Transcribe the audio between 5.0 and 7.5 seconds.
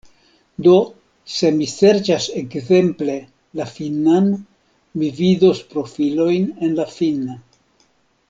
mi vidos profilojn en la finna.